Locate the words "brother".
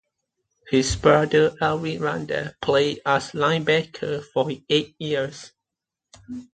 0.95-1.53